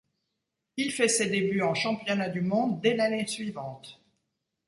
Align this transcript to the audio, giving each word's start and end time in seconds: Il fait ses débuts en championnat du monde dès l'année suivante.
Il 0.77 0.91
fait 0.91 1.07
ses 1.07 1.29
débuts 1.29 1.61
en 1.61 1.75
championnat 1.75 2.27
du 2.29 2.41
monde 2.41 2.81
dès 2.81 2.95
l'année 2.95 3.27
suivante. 3.27 4.01